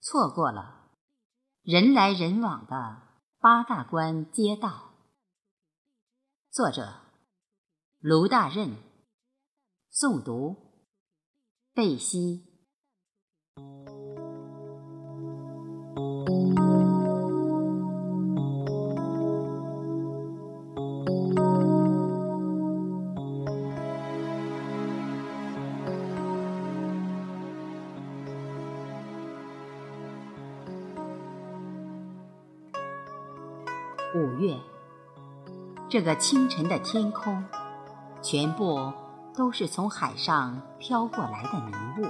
[0.00, 0.90] 错过了
[1.62, 3.02] 人来人往的
[3.40, 4.94] 八大关街道。
[6.50, 7.02] 作者：
[7.98, 8.76] 卢大任，
[9.92, 10.56] 诵读：
[11.74, 12.46] 贝西。
[34.14, 34.56] 五月，
[35.86, 37.44] 这个清晨的天空，
[38.22, 38.90] 全部
[39.36, 42.08] 都是从海上飘过来的迷雾，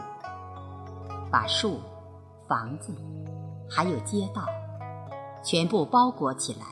[1.28, 1.80] 把树、
[2.46, 2.94] 房子，
[3.68, 4.46] 还有街道，
[5.42, 6.66] 全部包裹起来。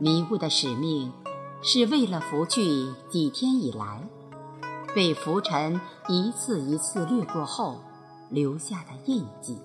[0.00, 1.12] 迷雾的使命，
[1.62, 4.00] 是为了拂去几天以来
[4.94, 7.78] 被浮尘一次一次掠过后
[8.30, 9.60] 留下的印记。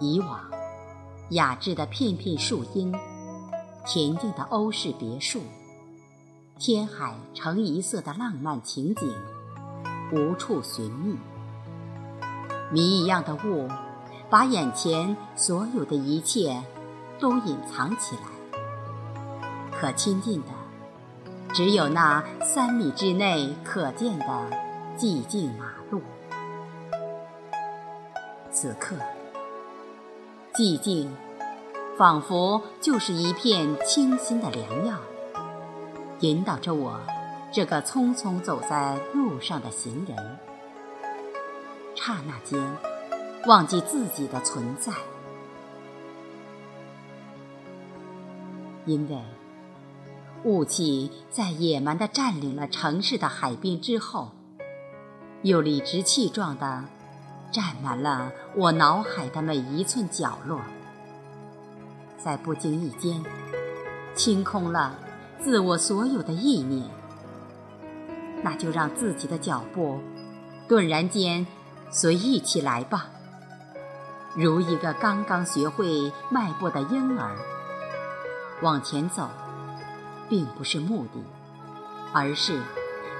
[0.00, 0.57] 以往。
[1.30, 2.90] 雅致的片片树荫，
[3.84, 5.42] 恬静的欧式别墅，
[6.58, 9.14] 天海橙一色的浪漫情景，
[10.10, 11.14] 无处寻觅。
[12.72, 13.68] 谜一样的雾，
[14.30, 16.62] 把眼前所有的一切
[17.18, 18.22] 都隐藏起来。
[19.70, 20.48] 可亲近的，
[21.52, 24.26] 只有那三米之内可见的
[24.96, 26.00] 寂静马路。
[28.50, 28.96] 此刻。
[30.58, 31.08] 寂静，
[31.96, 34.98] 仿佛就是一片清新的良药，
[36.18, 36.98] 引导着我
[37.52, 40.16] 这个匆匆走在路上的行人。
[41.94, 42.60] 刹那间，
[43.46, 44.92] 忘记自己的存在，
[48.84, 49.16] 因为
[50.42, 54.32] 雾气在野蛮地占领了城市的海滨之后，
[55.42, 56.84] 又理直气壮地。
[57.50, 60.60] 占满了我脑海的每一寸角落，
[62.22, 63.24] 在不经意间
[64.14, 64.94] 清空了
[65.40, 66.84] 自我所有的意念，
[68.42, 70.00] 那就让自己的脚步
[70.68, 71.46] 顿然间
[71.90, 73.06] 随意起来吧，
[74.34, 77.36] 如一个刚刚学会迈步的婴儿，
[78.60, 79.28] 往前走，
[80.28, 81.22] 并不是目的，
[82.12, 82.60] 而是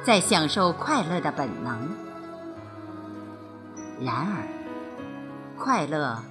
[0.04, 2.07] 在享受快乐的本能。
[4.00, 4.46] 然而，
[5.58, 6.22] 快乐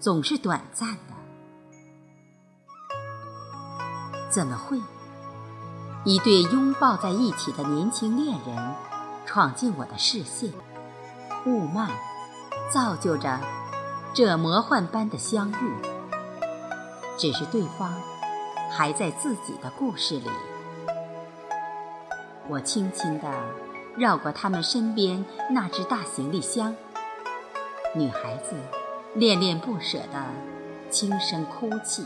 [0.00, 1.14] 总是短暂的。
[4.30, 4.80] 怎么会？
[6.04, 8.74] 一对拥抱在一起的年轻恋人
[9.24, 10.52] 闯进我的视线，
[11.46, 11.88] 雾漫
[12.68, 13.38] 造就着
[14.12, 15.74] 这魔幻般的相遇。
[17.16, 17.94] 只是对方
[18.70, 20.28] 还在自己的故事里。
[22.48, 23.32] 我轻轻地
[23.96, 26.74] 绕过他们身边那只大行李箱。
[27.96, 28.56] 女孩子
[29.14, 30.26] 恋恋不舍地
[30.90, 32.04] 轻声哭泣，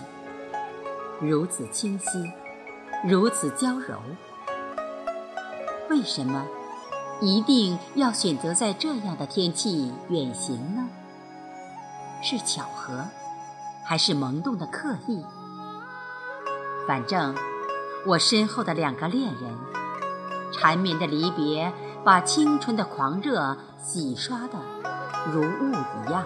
[1.18, 2.30] 如此清晰，
[3.08, 3.98] 如此娇柔。
[5.88, 6.46] 为什么
[7.22, 10.86] 一定要选择在这样的天气远行呢？
[12.22, 13.06] 是巧合，
[13.82, 15.24] 还是萌动的刻意？
[16.86, 17.34] 反正
[18.04, 19.56] 我身后的两个恋人，
[20.52, 21.72] 缠绵的离别，
[22.08, 24.54] 把青春的狂热洗刷的。
[25.30, 26.24] 如雾一样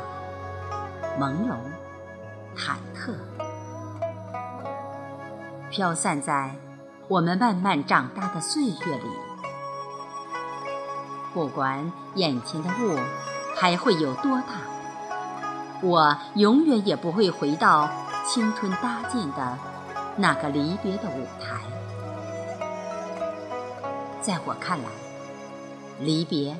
[1.18, 1.56] 朦胧、
[2.56, 3.12] 忐忑，
[5.70, 6.54] 飘散在
[7.08, 9.10] 我们慢慢长大的岁月里。
[11.34, 12.96] 不管眼前的雾
[13.56, 14.60] 还会有多大，
[15.82, 17.90] 我永远也不会回到
[18.24, 19.58] 青春搭建的
[20.16, 21.56] 那个离别的舞台。
[24.20, 24.88] 在我看来，
[26.04, 26.56] 离别。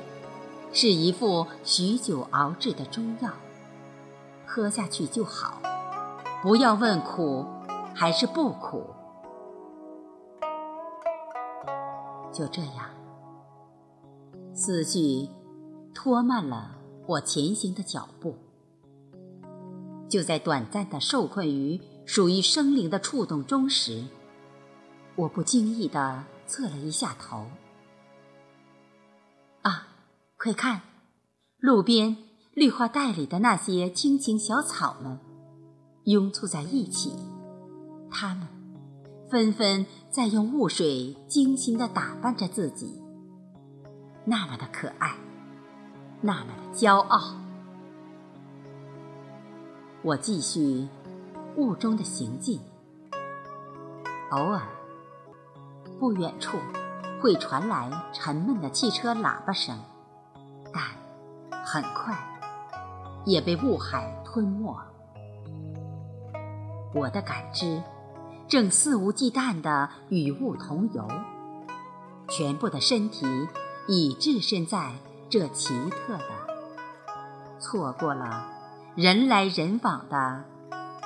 [0.75, 3.31] 是一副许久熬制的中药，
[4.43, 5.61] 喝下去就好，
[6.41, 7.45] 不要问苦
[7.93, 8.83] 还是不苦。
[12.31, 12.89] 就这样，
[14.55, 15.29] 思绪
[15.93, 18.35] 拖慢了我前行的脚步。
[20.09, 24.03] 就在短暂的受困于属于生灵的触动中时，
[25.15, 27.45] 我不经意地侧了一下头。
[30.43, 30.81] 快看，
[31.57, 32.17] 路边
[32.53, 35.17] 绿化带里的那些青青小草们，
[36.03, 37.15] 拥簇在一起，
[38.11, 38.45] 它们
[39.31, 43.01] 纷纷在用雾水精心地打扮着自己，
[44.25, 45.15] 那么的可爱，
[46.19, 47.37] 那么的骄傲。
[50.01, 50.89] 我继续
[51.55, 52.59] 雾中的行进，
[54.31, 54.67] 偶尔，
[56.01, 56.57] 不远处
[57.21, 59.79] 会传来沉闷的汽车喇叭声。
[61.73, 62.15] 很快
[63.25, 64.77] 也被雾海吞没。
[66.93, 67.81] 我的感知
[68.47, 71.07] 正肆无忌惮地与雾同游，
[72.29, 73.25] 全部的身体
[73.87, 74.91] 已置身在
[75.31, 78.45] 这奇特的、错过了
[78.93, 80.45] 人来人往的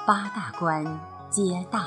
[0.05, 0.83] 八大关
[1.29, 1.79] 街道。